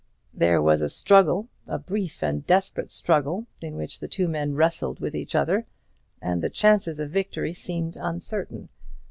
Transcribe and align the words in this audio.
There 0.33 0.63
was 0.63 0.81
a 0.81 0.89
struggle, 0.89 1.47
a 1.67 1.77
brief 1.77 2.23
and 2.23 2.43
desperate 2.43 2.91
struggle, 2.91 3.45
in 3.61 3.75
which 3.75 3.99
the 3.99 4.07
two 4.07 4.27
men 4.27 4.55
wrestled 4.55 4.99
with 4.99 5.13
each 5.13 5.35
other, 5.35 5.67
and 6.19 6.41
the 6.41 6.49
chances 6.49 6.99
of 6.99 7.11
victory 7.11 7.53
seemed 7.53 7.95
uncertain. 7.97 8.69